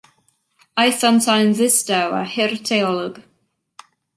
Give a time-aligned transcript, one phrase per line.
[0.83, 3.15] Aeth yntau yn ddistaw a hurt ei olwg.